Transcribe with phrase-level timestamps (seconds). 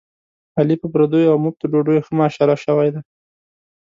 [0.59, 3.01] علي په پردیو اومفتو ډوډیو ښه ماشاءالله شوی دی.